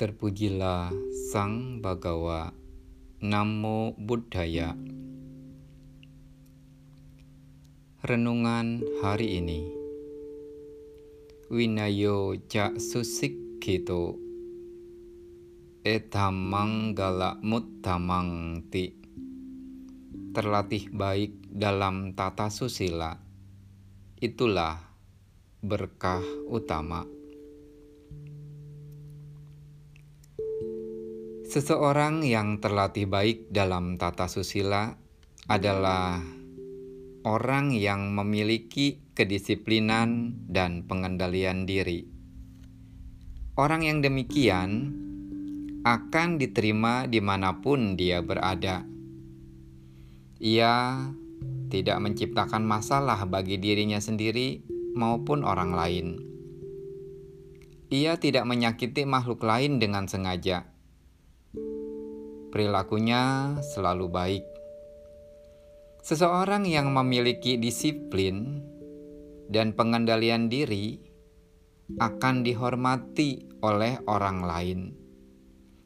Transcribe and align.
Terpujilah 0.00 0.96
Sang 1.28 1.84
Bagawa 1.84 2.56
Namo 3.20 3.92
Buddhaya. 4.00 4.72
Renungan 8.00 8.80
hari 9.04 9.44
ini. 9.44 9.60
Winayo 11.52 12.32
Cak 12.48 12.80
Susik 12.80 13.60
Gitu 13.60 14.16
Etamang 15.84 16.96
Galak 16.96 17.44
Muttamang 17.44 18.64
Ti 18.72 18.96
Terlatih 20.32 20.96
baik 20.96 21.44
dalam 21.44 22.16
tata 22.16 22.48
susila. 22.48 23.20
Itulah 24.16 24.80
berkah 25.60 26.24
utama. 26.48 27.19
Seseorang 31.50 32.22
yang 32.22 32.62
terlatih 32.62 33.10
baik 33.10 33.50
dalam 33.50 33.98
tata 33.98 34.30
susila 34.30 34.94
adalah 35.50 36.22
orang 37.26 37.74
yang 37.74 38.14
memiliki 38.14 39.02
kedisiplinan 39.18 40.38
dan 40.46 40.86
pengendalian 40.86 41.66
diri. 41.66 42.06
Orang 43.58 43.82
yang 43.82 43.98
demikian 43.98 44.94
akan 45.82 46.38
diterima 46.38 47.10
di 47.10 47.18
mana 47.18 47.58
pun 47.58 47.98
dia 47.98 48.22
berada. 48.22 48.86
Ia 50.38 51.02
tidak 51.66 51.98
menciptakan 51.98 52.62
masalah 52.62 53.26
bagi 53.26 53.58
dirinya 53.58 53.98
sendiri 53.98 54.62
maupun 54.94 55.42
orang 55.42 55.74
lain. 55.74 56.06
Ia 57.90 58.22
tidak 58.22 58.46
menyakiti 58.46 59.02
makhluk 59.02 59.42
lain 59.42 59.82
dengan 59.82 60.06
sengaja 60.06 60.69
perilakunya 62.50 63.56
selalu 63.62 64.06
baik. 64.10 64.44
Seseorang 66.02 66.66
yang 66.66 66.90
memiliki 66.90 67.56
disiplin 67.56 68.66
dan 69.46 69.72
pengendalian 69.78 70.50
diri 70.50 70.98
akan 71.98 72.42
dihormati 72.42 73.46
oleh 73.62 74.02
orang 74.10 74.38
lain. 74.42 74.80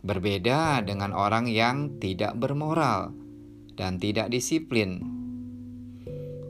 Berbeda 0.00 0.80
dengan 0.84 1.12
orang 1.12 1.44
yang 1.48 2.00
tidak 2.00 2.36
bermoral 2.36 3.12
dan 3.76 4.00
tidak 4.00 4.32
disiplin. 4.32 5.00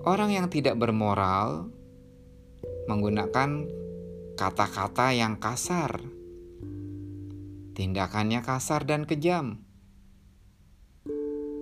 Orang 0.06 0.30
yang 0.34 0.47
tidak 0.50 0.78
bermoral 0.78 1.70
menggunakan 2.86 3.69
kata-kata 4.39 5.12
yang 5.12 5.36
kasar, 5.36 6.00
tindakannya 7.77 8.41
kasar 8.41 8.89
dan 8.89 9.05
kejam 9.05 9.70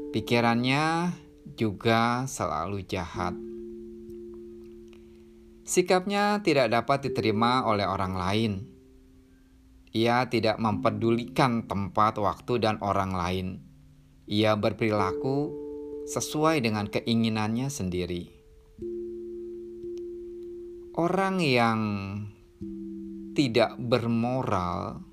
Pikirannya 0.08 1.12
juga 1.52 2.24
selalu 2.24 2.80
jahat. 2.88 3.36
Sikapnya 5.68 6.40
tidak 6.40 6.72
dapat 6.72 7.12
diterima 7.12 7.68
oleh 7.68 7.84
orang 7.84 8.16
lain. 8.16 8.52
Ia 9.92 10.24
tidak 10.32 10.56
mempedulikan 10.56 11.68
tempat, 11.68 12.16
waktu, 12.16 12.56
dan 12.56 12.80
orang 12.80 13.12
lain. 13.12 13.46
Ia 14.24 14.56
berperilaku 14.56 15.52
sesuai 16.08 16.64
dengan 16.64 16.88
keinginannya 16.88 17.68
sendiri. 17.68 18.32
Orang 20.96 21.44
yang 21.44 21.80
tidak 23.36 23.76
bermoral 23.76 25.04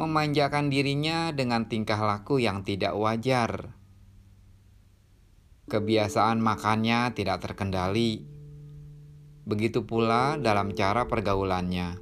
memanjakan 0.00 0.72
dirinya 0.72 1.28
dengan 1.28 1.68
tingkah 1.68 2.00
laku 2.00 2.40
yang 2.40 2.64
tidak 2.64 2.96
wajar. 2.96 3.76
Kebiasaan 5.68 6.40
makannya 6.40 7.12
tidak 7.12 7.44
terkendali. 7.44 8.24
Begitu 9.44 9.84
pula 9.84 10.40
dalam 10.40 10.72
cara 10.72 11.04
pergaulannya. 11.04 12.00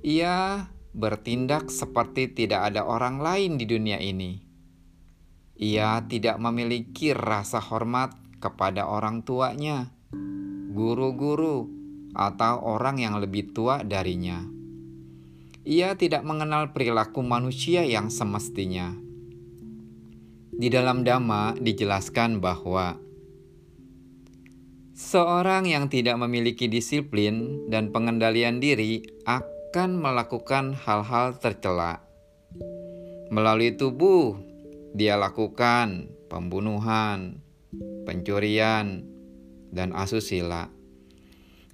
Ia 0.00 0.64
bertindak 0.96 1.68
seperti 1.68 2.32
tidak 2.32 2.72
ada 2.72 2.88
orang 2.88 3.20
lain 3.20 3.60
di 3.60 3.68
dunia 3.68 4.00
ini. 4.00 4.40
Ia 5.60 6.08
tidak 6.08 6.40
memiliki 6.40 7.12
rasa 7.12 7.60
hormat 7.60 8.16
kepada 8.40 8.88
orang 8.88 9.22
tuanya, 9.22 9.92
guru-guru, 10.72 11.68
atau 12.16 12.64
orang 12.64 12.98
yang 12.98 13.20
lebih 13.22 13.54
tua 13.54 13.86
darinya 13.86 14.53
ia 15.64 15.96
tidak 15.96 16.20
mengenal 16.28 16.76
perilaku 16.76 17.24
manusia 17.24 17.88
yang 17.88 18.12
semestinya. 18.12 18.92
Di 20.54 20.68
dalam 20.68 21.02
Dhamma 21.02 21.56
dijelaskan 21.56 22.38
bahwa 22.38 23.00
seorang 24.92 25.64
yang 25.66 25.88
tidak 25.88 26.20
memiliki 26.20 26.68
disiplin 26.68 27.64
dan 27.72 27.90
pengendalian 27.90 28.60
diri 28.60 29.02
akan 29.24 29.98
melakukan 29.98 30.76
hal-hal 30.76 31.40
tercela. 31.40 32.04
Melalui 33.32 33.74
tubuh, 33.74 34.36
dia 34.92 35.16
lakukan 35.16 36.12
pembunuhan, 36.28 37.40
pencurian, 38.04 39.02
dan 39.72 39.96
asusila. 39.96 40.68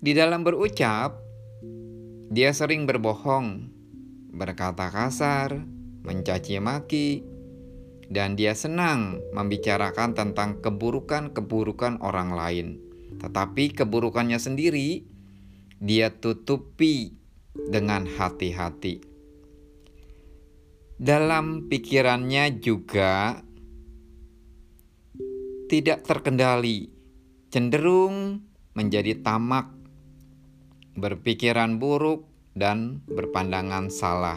Di 0.00 0.16
dalam 0.16 0.46
berucap, 0.46 1.20
dia 2.30 2.54
sering 2.54 2.88
berbohong 2.88 3.79
berkata 4.30 4.88
kasar, 4.88 5.66
mencaci 6.06 6.56
maki, 6.62 7.22
dan 8.10 8.34
dia 8.34 8.58
senang 8.58 9.22
membicarakan 9.34 10.14
tentang 10.14 10.58
keburukan-keburukan 10.62 12.02
orang 12.02 12.34
lain. 12.34 12.68
Tetapi 13.22 13.74
keburukannya 13.74 14.38
sendiri 14.38 15.06
dia 15.78 16.10
tutupi 16.14 17.14
dengan 17.54 18.06
hati-hati. 18.06 19.02
Dalam 21.00 21.66
pikirannya 21.72 22.60
juga 22.60 23.40
tidak 25.70 26.04
terkendali, 26.04 26.90
cenderung 27.48 28.44
menjadi 28.74 29.18
tamak, 29.22 29.72
berpikiran 30.98 31.80
buruk, 31.80 32.29
dan 32.60 33.00
berpandangan 33.08 33.88
salah. 33.88 34.36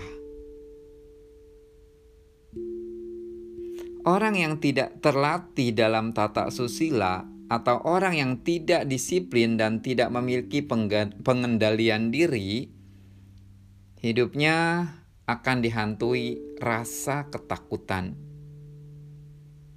Orang 4.07 4.39
yang 4.39 4.63
tidak 4.63 5.03
terlatih 5.03 5.75
dalam 5.75 6.15
tata 6.15 6.47
susila 6.47 7.27
atau 7.51 7.83
orang 7.83 8.15
yang 8.15 8.31
tidak 8.39 8.87
disiplin 8.87 9.59
dan 9.59 9.83
tidak 9.83 10.11
memiliki 10.11 10.63
pengendalian 11.23 12.11
diri, 12.11 12.71
hidupnya 13.99 14.87
akan 15.23 15.57
dihantui 15.63 16.39
rasa 16.59 17.27
ketakutan. 17.31 18.15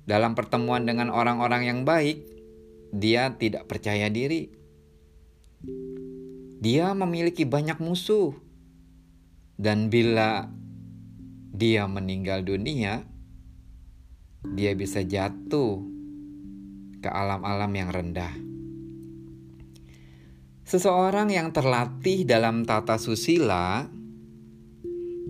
Dalam 0.06 0.38
pertemuan 0.38 0.86
dengan 0.86 1.10
orang-orang 1.10 1.66
yang 1.66 1.80
baik, 1.82 2.22
dia 2.94 3.34
tidak 3.38 3.66
percaya 3.70 4.10
diri 4.10 4.65
dia 6.66 6.90
memiliki 6.98 7.46
banyak 7.46 7.78
musuh. 7.78 8.34
Dan 9.54 9.86
bila 9.86 10.50
dia 11.54 11.86
meninggal 11.86 12.42
dunia, 12.42 13.06
dia 14.42 14.74
bisa 14.74 15.06
jatuh 15.06 15.78
ke 16.98 17.06
alam-alam 17.06 17.70
yang 17.70 17.94
rendah. 17.94 18.34
Seseorang 20.66 21.30
yang 21.30 21.54
terlatih 21.54 22.26
dalam 22.26 22.66
tata 22.66 22.98
susila 22.98 23.86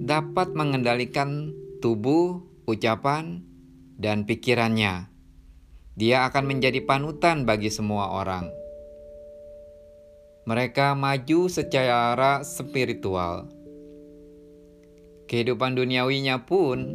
dapat 0.01 0.57
mengendalikan 0.57 1.53
tubuh, 1.85 2.41
ucapan, 2.65 3.45
dan 4.01 4.25
pikirannya. 4.25 5.13
Dia 6.01 6.25
akan 6.33 6.49
menjadi 6.49 6.81
panutan 6.81 7.45
bagi 7.45 7.69
semua 7.69 8.17
orang 8.17 8.66
mereka 10.47 10.95
maju 10.95 11.51
secara 11.51 12.47
spiritual. 12.47 13.51
Kehidupan 15.27 15.75
duniawinya 15.75 16.47
pun 16.47 16.95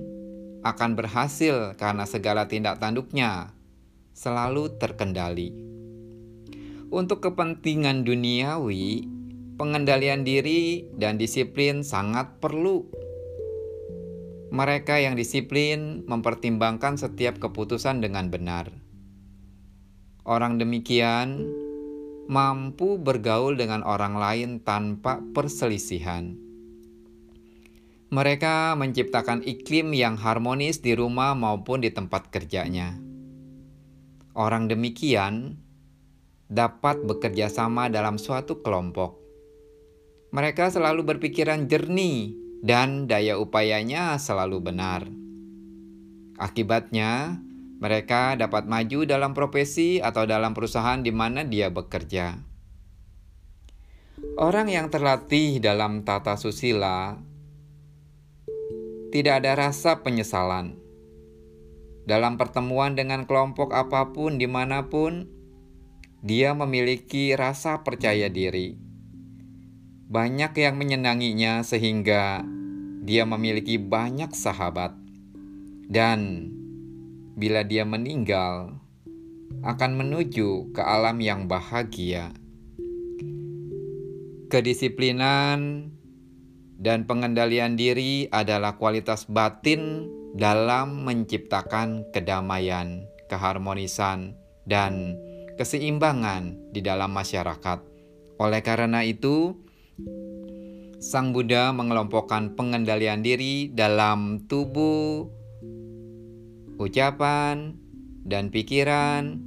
akan 0.63 0.95
berhasil 0.95 1.75
karena 1.75 2.07
segala 2.07 2.47
tindak 2.47 2.79
tanduknya 2.79 3.51
selalu 4.15 4.79
terkendali. 4.79 5.51
Untuk 6.95 7.19
kepentingan 7.19 8.07
duniawi, 8.07 9.03
pengendalian 9.59 10.23
diri 10.23 10.87
dan 10.95 11.19
disiplin 11.19 11.83
sangat 11.83 12.39
perlu. 12.39 12.87
Mereka 14.55 15.03
yang 15.03 15.19
disiplin 15.19 16.07
mempertimbangkan 16.07 16.95
setiap 16.95 17.35
keputusan 17.43 17.99
dengan 17.99 18.31
benar. 18.31 18.71
Orang 20.23 20.55
demikian 20.55 21.51
mampu 22.29 23.01
bergaul 23.01 23.57
dengan 23.57 23.81
orang 23.81 24.19
lain 24.19 24.49
tanpa 24.61 25.23
perselisihan. 25.33 26.37
Mereka 28.11 28.75
menciptakan 28.75 29.39
iklim 29.47 29.95
yang 29.95 30.19
harmonis 30.19 30.83
di 30.83 30.91
rumah 30.93 31.31
maupun 31.31 31.79
di 31.79 31.95
tempat 31.95 32.27
kerjanya. 32.27 32.99
Orang 34.35 34.67
demikian 34.67 35.55
dapat 36.51 36.99
bekerja 37.07 37.47
sama 37.47 37.87
dalam 37.87 38.19
suatu 38.19 38.59
kelompok. 38.59 39.15
Mereka 40.35 40.75
selalu 40.75 41.07
berpikiran 41.07 41.71
jernih 41.71 42.35
dan 42.59 43.07
daya 43.07 43.39
upayanya 43.39 44.19
selalu 44.19 44.59
benar. 44.59 45.07
Akibatnya, 46.35 47.39
mereka 47.81 48.37
dapat 48.37 48.69
maju 48.69 49.09
dalam 49.09 49.33
profesi 49.33 49.97
atau 49.97 50.29
dalam 50.29 50.53
perusahaan 50.53 51.01
di 51.01 51.09
mana 51.09 51.41
dia 51.41 51.73
bekerja. 51.73 52.37
Orang 54.37 54.69
yang 54.69 54.93
terlatih 54.93 55.57
dalam 55.57 56.05
tata 56.05 56.37
susila 56.37 57.17
tidak 59.09 59.43
ada 59.43 59.67
rasa 59.67 60.05
penyesalan. 60.05 60.77
Dalam 62.05 62.37
pertemuan 62.37 62.93
dengan 62.93 63.25
kelompok 63.25 63.73
apa 63.73 64.13
pun 64.13 64.37
di 64.37 64.45
mana 64.45 64.87
pun, 64.87 65.27
dia 66.21 66.53
memiliki 66.53 67.33
rasa 67.33 67.81
percaya 67.81 68.29
diri. 68.29 68.77
Banyak 70.05 70.53
yang 70.53 70.77
menyenanginya 70.77 71.65
sehingga 71.65 72.45
dia 73.01 73.25
memiliki 73.25 73.81
banyak 73.81 74.31
sahabat. 74.31 74.95
Dan 75.91 76.47
bila 77.35 77.63
dia 77.63 77.87
meninggal, 77.87 78.81
akan 79.61 79.91
menuju 79.93 80.73
ke 80.73 80.81
alam 80.81 81.21
yang 81.21 81.45
bahagia. 81.45 82.33
Kedisiplinan 84.51 85.91
dan 86.81 87.05
pengendalian 87.05 87.77
diri 87.77 88.27
adalah 88.33 88.75
kualitas 88.75 89.29
batin 89.29 90.09
dalam 90.33 91.05
menciptakan 91.07 92.09
kedamaian, 92.11 93.05
keharmonisan, 93.29 94.35
dan 94.65 95.15
keseimbangan 95.55 96.57
di 96.73 96.81
dalam 96.81 97.13
masyarakat. 97.13 97.79
Oleh 98.41 98.61
karena 98.65 99.05
itu, 99.05 99.55
Sang 101.01 101.33
Buddha 101.33 101.73
mengelompokkan 101.73 102.57
pengendalian 102.57 103.21
diri 103.21 103.69
dalam 103.69 104.45
tubuh, 104.49 105.40
ucapan, 106.81 107.77
dan 108.25 108.49
pikiran 108.49 109.37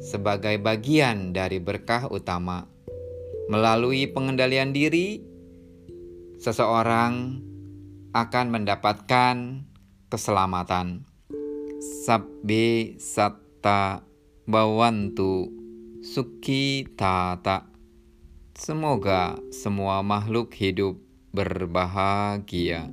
sebagai 0.00 0.60
bagian 0.60 1.32
dari 1.32 1.60
berkah 1.60 2.08
utama. 2.08 2.68
Melalui 3.46 4.10
pengendalian 4.10 4.74
diri, 4.74 5.22
seseorang 6.40 7.40
akan 8.12 8.46
mendapatkan 8.48 9.36
keselamatan. 10.08 11.04
Sabbe 12.06 12.96
satta 12.96 14.02
bawantu 14.48 15.52
suki 16.02 16.86
tata. 16.96 17.68
Semoga 18.56 19.36
semua 19.52 20.00
makhluk 20.00 20.56
hidup 20.56 20.96
berbahagia. 21.36 22.88